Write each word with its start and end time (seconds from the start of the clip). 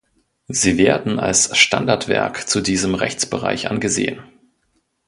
Sie 0.47 0.79
werden 0.79 1.19
als 1.19 1.55
Standardwerk 1.55 2.49
zu 2.49 2.61
diesem 2.61 2.95
Rechtsbereich 2.95 3.69
angesehen. 3.69 4.23